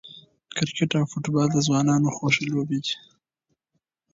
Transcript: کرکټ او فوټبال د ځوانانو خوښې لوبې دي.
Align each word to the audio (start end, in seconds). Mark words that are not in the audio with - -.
کرکټ 0.55 0.91
او 0.99 1.05
فوټبال 1.11 1.47
د 1.53 1.57
ځوانانو 1.67 2.15
خوښې 2.15 2.43
لوبې 2.51 2.79
دي. 2.85 2.93